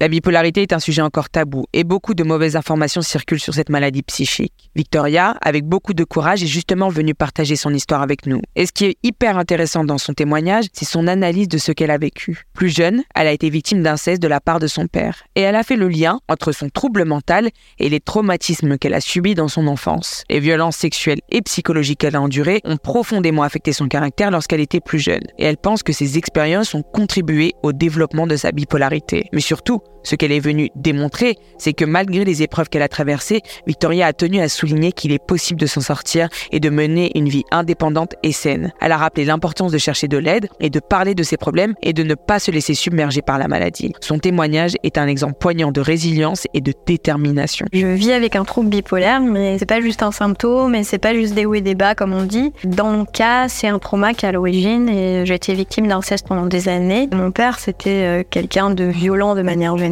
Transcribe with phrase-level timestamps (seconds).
[0.00, 3.68] La bipolarité est un sujet encore tabou et beaucoup de mauvaises informations circulent sur cette
[3.68, 4.70] maladie psychique.
[4.76, 8.40] Victoria, avec beaucoup de courage, est justement venue partager son histoire avec nous.
[8.54, 11.90] Et ce qui est hyper intéressant dans son témoignage, c'est son analyse de ce qu'elle
[11.90, 12.44] a vécu.
[12.54, 15.56] Plus jeune, elle a été victime d'inceste de la part de son père et elle
[15.56, 17.48] a fait le lien entre son trouble mental
[17.80, 20.22] et les traumatismes qu'elle a subis dans son enfance.
[20.30, 24.78] Les violences sexuelles et psychologiques qu'elle a endurées ont profondément affecté son caractère lorsqu'elle était
[24.78, 29.24] plus jeune et elle pense que ces expériences ont contribué au développement de sa bipolarité.
[29.32, 33.42] Mais surtout, ce qu'elle est venue démontrer, c'est que malgré les épreuves qu'elle a traversées,
[33.66, 37.28] Victoria a tenu à souligner qu'il est possible de s'en sortir et de mener une
[37.28, 38.72] vie indépendante et saine.
[38.80, 41.92] Elle a rappelé l'importance de chercher de l'aide et de parler de ses problèmes et
[41.92, 43.92] de ne pas se laisser submerger par la maladie.
[44.00, 47.66] Son témoignage est un exemple poignant de résilience et de détermination.
[47.72, 51.14] Je vis avec un trouble bipolaire, mais c'est pas juste un symptôme et c'est pas
[51.14, 52.52] juste des hauts et des bas comme on dit.
[52.64, 56.46] Dans mon cas, c'est un trauma qui a l'origine et j'ai été victime d'inceste pendant
[56.46, 57.08] des années.
[57.12, 59.87] Mon père, c'était euh, quelqu'un de violent de manière générale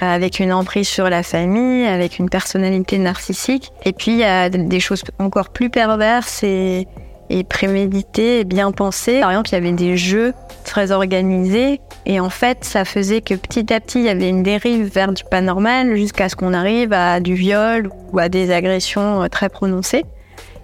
[0.00, 3.72] avec une emprise sur la famille, avec une personnalité narcissique.
[3.84, 6.86] Et puis il y a des choses encore plus perverses et,
[7.30, 9.20] et préméditées, et bien pensées.
[9.20, 13.34] Par exemple, il y avait des jeux très organisés et en fait, ça faisait que
[13.34, 16.54] petit à petit, il y avait une dérive vers du pas normal jusqu'à ce qu'on
[16.54, 20.04] arrive à du viol ou à des agressions très prononcées.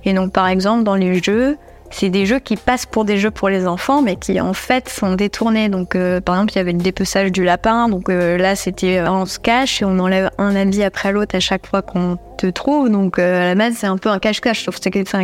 [0.04, 1.56] Et donc, par exemple, dans les jeux,
[1.90, 4.88] c'est des jeux qui passent pour des jeux pour les enfants, mais qui en fait
[4.88, 5.68] sont détournés.
[5.68, 7.88] Donc, euh, par exemple, il y avait le dépeçage du lapin.
[7.88, 11.36] Donc euh, là, c'était euh, on se cache et on enlève un habit après l'autre
[11.36, 12.90] à chaque fois qu'on te trouve.
[12.90, 15.16] Donc à la base, c'est un peu un cache-cache, sauf que c'est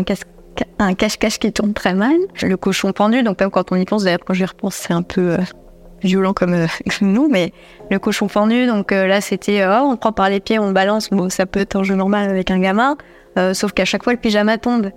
[0.78, 2.16] un cache-cache qui tourne très mal.
[2.42, 5.02] Le cochon pendu, donc même quand on y pense, d'ailleurs quand j'y repense, c'est un
[5.02, 5.36] peu
[6.02, 6.66] violent comme
[7.00, 7.52] nous, mais
[7.90, 11.30] le cochon pendu, donc là c'était oh, on prend par les pieds, on balance, bon
[11.30, 12.96] ça peut être un jeu normal avec un gamin,
[13.54, 14.90] sauf qu'à chaque fois le pyjama tombe.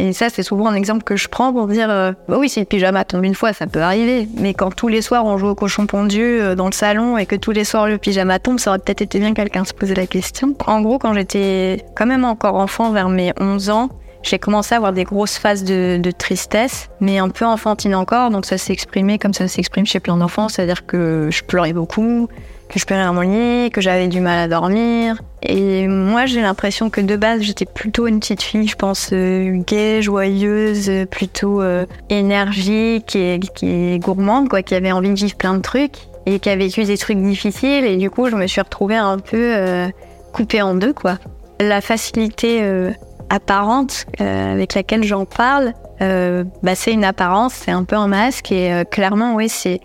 [0.00, 2.58] Et ça, c'est souvent un exemple que je prends pour dire euh, bah oui, si
[2.58, 4.26] le pyjama tombe une fois, ça peut arriver.
[4.38, 7.26] Mais quand tous les soirs on joue au cochon pondu euh, dans le salon et
[7.26, 9.94] que tous les soirs le pyjama tombe, ça aurait peut-être été bien quelqu'un se poser
[9.94, 10.54] la question.
[10.66, 13.90] En gros, quand j'étais quand même encore enfant, vers mes 11 ans,
[14.22, 18.30] j'ai commencé à avoir des grosses phases de, de, tristesse, mais un peu enfantine encore.
[18.30, 22.26] Donc ça s'est exprimé comme ça s'exprime chez plein d'enfants, c'est-à-dire que je pleurais beaucoup,
[22.70, 25.20] que je pleurais à mon lit, que j'avais du mal à dormir.
[25.42, 29.60] Et moi, j'ai l'impression que de base, j'étais plutôt une petite fille, je pense, euh,
[29.66, 35.62] gaie, joyeuse, plutôt euh, énergique et, gourmande, quoi, qui avait envie de vivre plein de
[35.62, 37.84] trucs et qui a vécu des trucs difficiles.
[37.84, 39.88] Et du coup, je me suis retrouvée un peu euh,
[40.32, 41.18] coupée en deux, quoi.
[41.58, 42.62] La facilité
[43.28, 48.50] apparente avec laquelle j'en parle, bah, c'est une apparence, c'est un peu un masque.
[48.50, 49.80] Et clairement, oui, c'est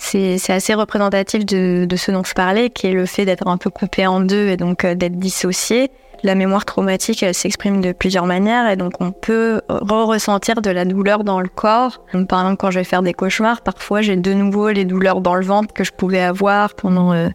[0.00, 3.70] c'est assez représentatif de, ce dont je parlais, qui est le fait d'être un peu
[3.70, 5.90] coupé en deux et donc euh, d'être dissocié.
[6.22, 11.24] La mémoire traumatique, s'exprime de plusieurs manières et donc on peut re-ressentir de la douleur
[11.24, 12.02] dans le corps.
[12.28, 15.34] par exemple, quand je vais faire des cauchemars, parfois j'ai de nouveau les douleurs dans
[15.34, 17.28] le ventre que je pouvais avoir pendant, euh,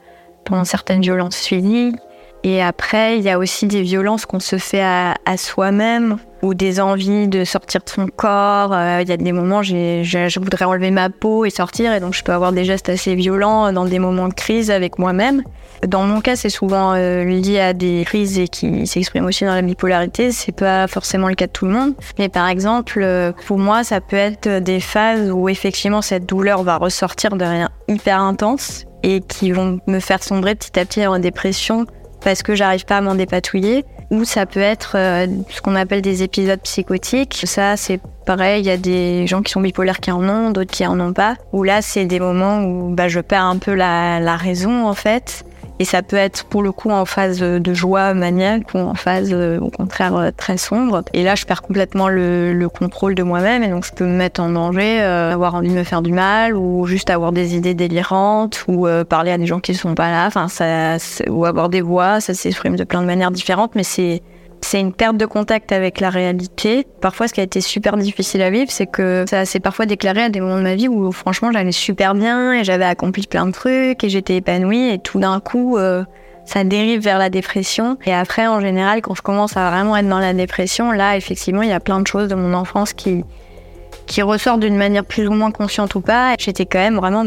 [0.44, 1.96] pendant certaines violences physiques.
[2.44, 6.18] Et après, il y a aussi des violences qu'on se fait à, soi-même
[6.54, 8.74] des envies de sortir de son corps.
[8.74, 12.00] Euh, il y a des moments, j'ai, je voudrais enlever ma peau et sortir, et
[12.00, 15.44] donc je peux avoir des gestes assez violents dans des moments de crise avec moi-même.
[15.88, 19.54] Dans mon cas, c'est souvent euh, lié à des crises et qui s'expriment aussi dans
[19.56, 20.32] la bipolarité.
[20.32, 23.84] C'est pas forcément le cas de tout le monde, mais par exemple, euh, pour moi,
[23.84, 28.86] ça peut être des phases où effectivement cette douleur va ressortir de rien hyper intense
[29.04, 31.86] et qui vont me faire sombrer petit à petit en dépression
[32.26, 33.86] parce que j'arrive pas à m'en dépatouiller.
[34.16, 37.44] Ou ça peut être euh, ce qu'on appelle des épisodes psychotiques.
[37.46, 40.72] Ça, c'est pareil, il y a des gens qui sont bipolaires qui en ont, d'autres
[40.72, 41.36] qui en ont pas.
[41.52, 44.94] Ou là, c'est des moments où bah, je perds un peu la, la raison, en
[44.94, 45.46] fait.
[45.80, 49.30] Et ça peut être pour le coup en phase de joie maniaque ou en phase
[49.34, 51.04] euh, au contraire euh, très sombre.
[51.14, 54.16] Et là, je perds complètement le, le contrôle de moi-même et donc je peux me
[54.16, 57.56] mettre en danger, euh, avoir envie de me faire du mal ou juste avoir des
[57.56, 60.26] idées délirantes ou parler à des gens qui ne sont pas là.
[60.28, 60.98] Enfin, ça,
[61.30, 64.22] ou avoir des voix, ça s'exprime de plein de manières différentes, mais c'est
[64.62, 66.88] c'est une perte de contact avec la réalité.
[67.02, 70.24] Parfois, ce qui a été super difficile à vivre, c'est que ça s'est parfois déclaré
[70.24, 73.46] à des moments de ma vie où franchement j'allais super bien et j'avais accompli plein
[73.46, 76.04] de trucs et j'étais épanouie et tout d'un coup, euh,
[76.46, 77.98] ça dérive vers la dépression.
[78.06, 81.62] Et après, en général, quand je commence à vraiment être dans la dépression, là, effectivement,
[81.62, 83.24] il y a plein de choses de mon enfance qui,
[84.06, 86.36] qui ressortent d'une manière plus ou moins consciente ou pas.
[86.40, 87.26] J'étais quand même vraiment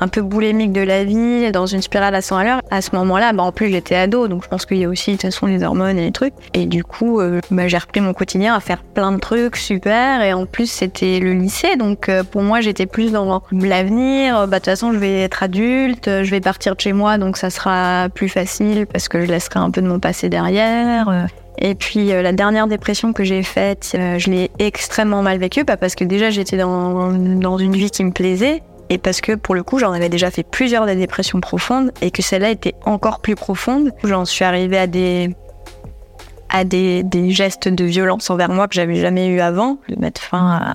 [0.00, 2.60] un peu boulémique de la vie, dans une spirale à 100 à l'heure.
[2.70, 5.12] À ce moment-là, bah, en plus j'étais ado, donc je pense qu'il y a aussi
[5.12, 6.34] de toute façon les hormones et les trucs.
[6.54, 10.22] Et du coup, euh, bah, j'ai repris mon quotidien à faire plein de trucs super.
[10.22, 14.46] Et en plus, c'était le lycée, donc euh, pour moi, j'étais plus dans l'avenir.
[14.46, 17.36] Bah, de toute façon, je vais être adulte, je vais partir de chez moi, donc
[17.36, 21.26] ça sera plus facile parce que je laisserai un peu de mon passé derrière.
[21.58, 25.94] Et puis la dernière dépression que j'ai faite, je l'ai extrêmement mal vécue, pas parce
[25.94, 29.62] que déjà j'étais dans, dans une vie qui me plaisait, et parce que pour le
[29.62, 33.34] coup, j'en avais déjà fait plusieurs des dépressions profondes et que celle-là était encore plus
[33.34, 33.90] profonde.
[34.04, 35.34] J'en suis arrivée à des
[36.48, 40.74] à des, gestes de violence envers moi que j'avais jamais eu avant, de mettre fin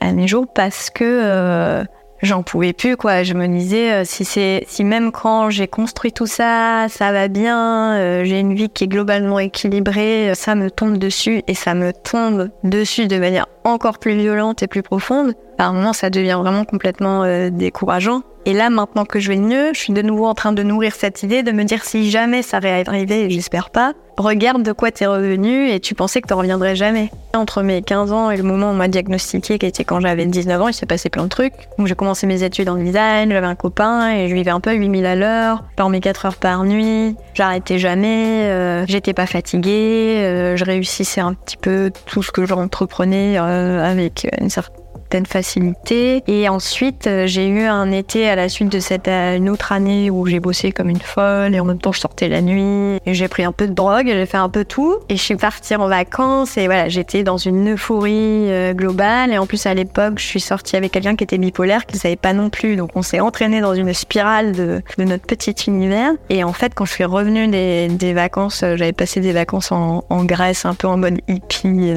[0.00, 1.82] à, mes jours parce que euh,
[2.20, 3.22] j'en pouvais plus quoi.
[3.22, 7.94] Je me disais euh, si c'est même quand j'ai construit tout ça, ça va bien,
[7.94, 11.92] euh, j'ai une vie qui est globalement équilibrée, ça me tombe dessus et ça me
[11.92, 15.34] tombe dessus de manière encore plus violente et plus profonde.
[15.58, 18.22] À un moment, ça devient vraiment complètement décourageant.
[18.46, 20.94] Et là, maintenant que je vais mieux, je suis de nouveau en train de nourrir
[20.94, 24.90] cette idée, de me dire si jamais ça arriver, et j'espère pas, regarde de quoi
[24.90, 27.10] t'es revenu et tu pensais que t'en reviendrais jamais.
[27.34, 30.26] Entre mes 15 ans et le moment où on m'a diagnostiqué, qui était quand j'avais
[30.26, 31.54] 19 ans, il s'est passé plein de trucs.
[31.78, 34.70] Donc j'ai commencé mes études en design, j'avais un copain et je vivais un peu
[34.70, 39.26] à 8000 à l'heure, par mes 4 heures par nuit, j'arrêtais jamais, euh, j'étais pas
[39.26, 44.83] fatiguée, euh, je réussissais un petit peu tout ce que j'entreprenais euh, avec une certaine
[45.26, 46.22] facilité.
[46.26, 50.10] Et ensuite, euh, j'ai eu un été à la suite de cette euh, autre année
[50.10, 53.14] où j'ai bossé comme une folle et en même temps je sortais la nuit et
[53.14, 55.76] j'ai pris un peu de drogue, j'ai fait un peu tout et je suis partie
[55.76, 60.14] en vacances et voilà, j'étais dans une euphorie euh, globale et en plus à l'époque,
[60.16, 62.76] je suis sortie avec quelqu'un qui était bipolaire qui ne savait pas non plus.
[62.76, 66.84] Donc on s'est entraîné dans une spirale de, notre petit univers et en fait, quand
[66.84, 71.18] je suis revenue des, vacances, j'avais passé des vacances en, Grèce un peu en mode
[71.28, 71.92] hippie,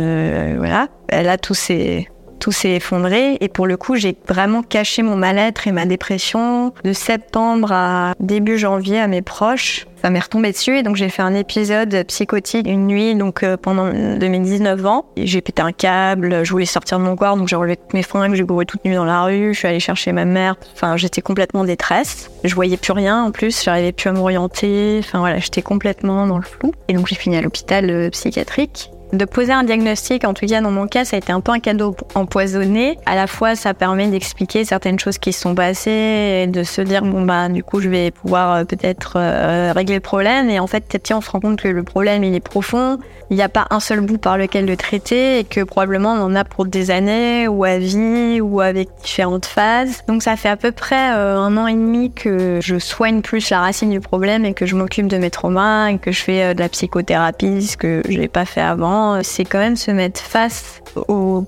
[0.57, 0.88] voilà.
[1.09, 5.67] Là, tout s'est tout s'est effondré et pour le coup j'ai vraiment caché mon mal-être
[5.67, 9.87] et ma dépression de septembre à début janvier à mes proches.
[10.01, 13.57] Ça m'est retombé dessus et donc j'ai fait un épisode psychotique une nuit donc euh,
[13.57, 15.05] pendant de mes 19 ans.
[15.17, 18.35] J'ai pété un câble, je voulais sortir de mon corps donc j'ai relevé mes fringues,
[18.35, 20.55] j'ai couru toute nuit dans la rue, je suis allée chercher ma mère.
[20.73, 22.29] Enfin j'étais complètement en détresse.
[22.43, 24.97] Je voyais plus rien en plus, j'arrivais plus à m'orienter.
[24.99, 28.91] Enfin voilà, j'étais complètement dans le flou et donc j'ai fini à l'hôpital euh, psychiatrique.
[29.13, 31.54] De poser un diagnostic, en tout cas dans mon cas, ça a été un peu
[31.54, 32.98] un cadeau empoisonné.
[33.06, 36.81] À la fois, ça permet d'expliquer certaines choses qui se sont passées et de se
[36.81, 40.50] dire bon bah du coup je vais pouvoir euh, peut-être euh, régler le problème.
[40.50, 42.98] Et en fait, petit on se rend compte que le problème il est profond.
[43.30, 46.21] Il n'y a pas un seul bout par lequel le traiter et que probablement on
[46.21, 50.04] en a pour des années ou à vie ou avec différentes phases.
[50.09, 53.50] Donc ça fait à peu près euh, un an et demi que je soigne plus
[53.50, 56.54] la racine du problème et que je m'occupe de mes traumas et que je fais
[56.54, 60.21] de la psychothérapie, ce que je n'ai pas fait avant c'est quand même se mettre
[60.21, 61.45] face aux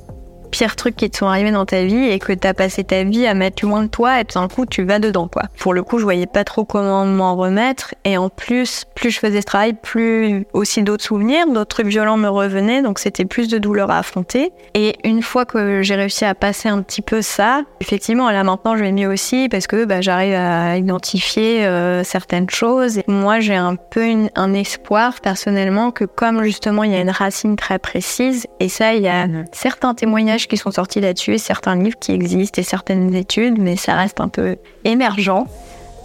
[0.50, 3.26] pires trucs qui te sont arrivés dans ta vie et que t'as passé ta vie
[3.26, 5.44] à mettre loin de toi et tout d'un coup tu vas dedans quoi.
[5.58, 9.20] Pour le coup je voyais pas trop comment m'en remettre et en plus plus je
[9.20, 13.48] faisais ce travail plus aussi d'autres souvenirs, d'autres trucs violents me revenaient donc c'était plus
[13.48, 17.22] de douleur à affronter et une fois que j'ai réussi à passer un petit peu
[17.22, 22.04] ça, effectivement là maintenant je vais mieux aussi parce que bah, j'arrive à identifier euh,
[22.04, 24.06] certaines choses et moi j'ai un peu
[24.36, 28.94] un espoir personnellement que comme justement il y a une racine très précise et ça
[28.94, 29.46] il y a mmh.
[29.52, 33.96] certains témoignages qui sont sortis là-dessus, certains livres qui existent et certaines études, mais ça
[33.96, 35.46] reste un peu émergent.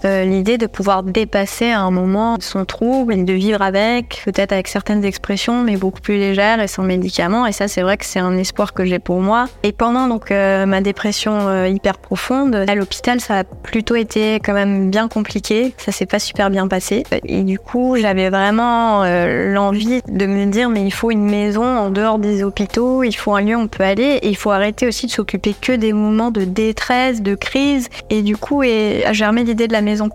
[0.05, 4.53] Euh, l'idée de pouvoir dépasser à un moment son trouble et de vivre avec, peut-être
[4.53, 7.47] avec certaines expressions, mais beaucoup plus légères et sans médicaments.
[7.47, 9.47] Et ça, c'est vrai que c'est un espoir que j'ai pour moi.
[9.63, 14.37] Et pendant donc euh, ma dépression euh, hyper profonde, à l'hôpital, ça a plutôt été
[14.37, 15.75] quand même bien compliqué.
[15.79, 17.05] Ça s'est pas super bien passé.
[17.25, 21.91] Et du coup, j'avais vraiment l'envie de me dire, mais il faut une maison en
[21.91, 24.87] dehors des hôpitaux, il faut un lieu où on peut aller, et il faut arrêter
[24.87, 27.89] aussi de s'occuper que des moments de détresse, de crise.
[28.11, 30.09] Et du coup, et germé l'idée de la maison maison.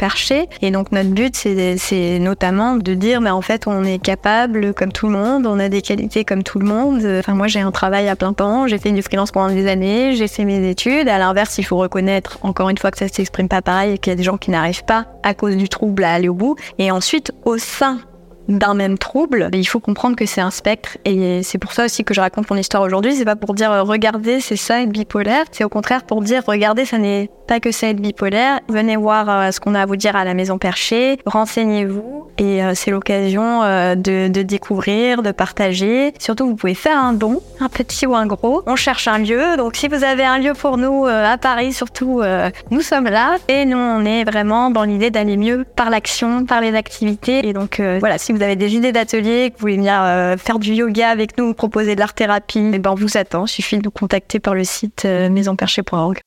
[0.61, 4.91] Et donc notre but, c'est notamment de dire, mais en fait, on est capable comme
[4.91, 7.05] tout le monde, on a des qualités comme tout le monde.
[7.19, 10.15] Enfin, moi, j'ai un travail à plein temps, j'ai fait du freelance pendant des années,
[10.15, 11.07] j'ai fait mes études.
[11.07, 14.11] À l'inverse, il faut reconnaître, encore une fois, que ça s'exprime pas pareil et qu'il
[14.11, 16.55] y a des gens qui n'arrivent pas à cause du trouble à aller au bout.
[16.77, 17.99] Et ensuite, au sein
[18.49, 22.03] d'un même trouble, il faut comprendre que c'est un spectre et c'est pour ça aussi
[22.03, 23.15] que je raconte mon histoire aujourd'hui.
[23.15, 26.43] C'est pas pour dire euh, regardez, c'est ça être bipolaire, c'est au contraire pour dire
[26.45, 28.59] regardez, ça n'est pas que ça être bipolaire.
[28.67, 32.63] Venez voir euh, ce qu'on a à vous dire à la maison perchée, renseignez-vous et
[32.63, 36.13] euh, c'est l'occasion de, de, découvrir, de partager.
[36.19, 38.63] Surtout, vous pouvez faire un don, un petit ou un gros.
[38.65, 42.21] On cherche un lieu, donc si vous avez un lieu pour nous à Paris, surtout,
[42.71, 46.61] nous sommes là et nous on est vraiment dans l'idée d'aller mieux par l'action, par
[46.61, 49.99] les activités et donc voilà, si vous avez des idées d'atelier, que vous voulez venir
[50.01, 53.45] euh, faire du yoga avec nous, proposer de l'art-thérapie, eh ben, on vous attend.
[53.45, 56.19] Il suffit de nous contacter par le site euh, maisonperchée.org.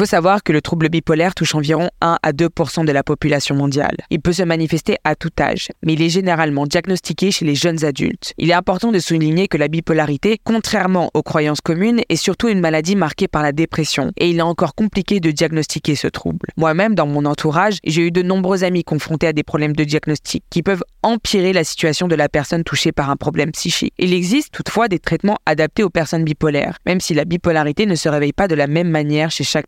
[0.00, 3.98] faut savoir que le trouble bipolaire touche environ 1 à 2% de la population mondiale.
[4.08, 7.84] Il peut se manifester à tout âge, mais il est généralement diagnostiqué chez les jeunes
[7.84, 8.32] adultes.
[8.38, 12.60] Il est important de souligner que la bipolarité, contrairement aux croyances communes, est surtout une
[12.60, 16.48] maladie marquée par la dépression, et il est encore compliqué de diagnostiquer ce trouble.
[16.56, 20.44] Moi-même, dans mon entourage, j'ai eu de nombreux amis confrontés à des problèmes de diagnostic
[20.48, 23.92] qui peuvent empirer la situation de la personne touchée par un problème psychique.
[23.98, 28.08] Il existe toutefois des traitements adaptés aux personnes bipolaires, même si la bipolarité ne se
[28.08, 29.66] réveille pas de la même manière chez chaque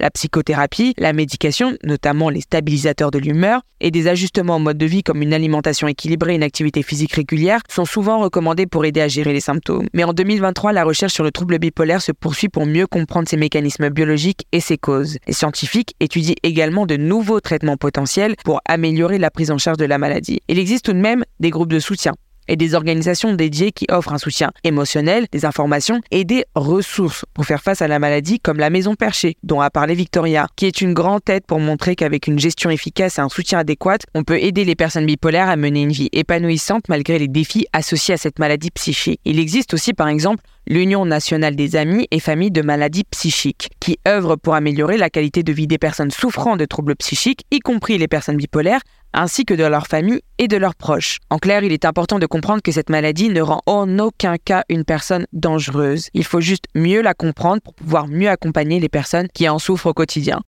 [0.00, 4.86] La psychothérapie, la médication, notamment les stabilisateurs de l'humeur, et des ajustements au mode de
[4.86, 9.00] vie comme une alimentation équilibrée et une activité physique régulière sont souvent recommandés pour aider
[9.00, 9.88] à gérer les symptômes.
[9.92, 13.36] Mais en 2023, la recherche sur le trouble bipolaire se poursuit pour mieux comprendre ses
[13.36, 15.18] mécanismes biologiques et ses causes.
[15.26, 19.84] Les scientifiques étudient également de nouveaux traitements potentiels pour améliorer la prise en charge de
[19.84, 20.40] la maladie.
[20.48, 22.12] Il existe tout de même des groupes de soutien
[22.48, 27.44] et des organisations dédiées qui offrent un soutien émotionnel, des informations et des ressources pour
[27.44, 30.80] faire face à la maladie comme la Maison Perchée, dont a parlé Victoria, qui est
[30.80, 34.38] une grande aide pour montrer qu'avec une gestion efficace et un soutien adéquat, on peut
[34.38, 38.38] aider les personnes bipolaires à mener une vie épanouissante malgré les défis associés à cette
[38.38, 39.20] maladie psychique.
[39.24, 43.98] Il existe aussi par exemple l'Union nationale des amis et familles de maladies psychiques, qui
[44.06, 47.98] œuvre pour améliorer la qualité de vie des personnes souffrant de troubles psychiques, y compris
[47.98, 48.80] les personnes bipolaires,
[49.12, 51.18] ainsi que de leur famille et de leurs proches.
[51.30, 54.64] En clair, il est important de comprendre que cette maladie ne rend en aucun cas
[54.68, 56.08] une personne dangereuse.
[56.14, 59.88] Il faut juste mieux la comprendre pour pouvoir mieux accompagner les personnes qui en souffrent
[59.88, 60.40] au quotidien.